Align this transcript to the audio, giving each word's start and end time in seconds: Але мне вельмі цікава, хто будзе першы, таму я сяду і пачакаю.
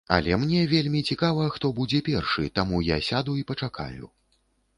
Але 0.15 0.37
мне 0.43 0.61
вельмі 0.71 1.01
цікава, 1.15 1.45
хто 1.57 1.71
будзе 1.81 1.99
першы, 2.09 2.47
таму 2.57 2.81
я 2.89 2.99
сяду 3.11 3.37
і 3.45 3.45
пачакаю. 3.53 4.13